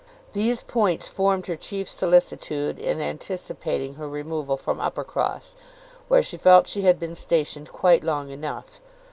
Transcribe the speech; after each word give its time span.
These 0.33 0.63
points 0.63 1.07
formed 1.07 1.45
her 1.45 1.55
chief 1.55 1.87
solicitude 1.87 2.79
in 2.79 2.99
anticipating 3.01 3.93
her 4.01 4.09
removal 4.09 4.57
from 4.57 4.79
Uppercross, 4.79 5.55
where 6.07 6.23
she 6.23 6.37
felt 6.37 6.65
she 6.65 6.81
had 6.81 6.97
been 6.99 7.13
stationed 7.13 7.69
quite 7.71 8.03
long 8.03 8.31
enough. 8.31 8.81